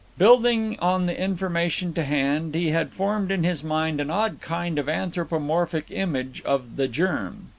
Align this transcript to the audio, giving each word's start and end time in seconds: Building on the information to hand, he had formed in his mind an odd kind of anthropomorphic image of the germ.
Building 0.17 0.77
on 0.81 1.05
the 1.05 1.15
information 1.15 1.93
to 1.93 2.03
hand, 2.03 2.55
he 2.55 2.69
had 2.71 2.89
formed 2.91 3.29
in 3.29 3.43
his 3.43 3.63
mind 3.63 4.01
an 4.01 4.09
odd 4.09 4.41
kind 4.41 4.79
of 4.79 4.89
anthropomorphic 4.89 5.91
image 5.91 6.41
of 6.43 6.75
the 6.75 6.87
germ. 6.87 7.49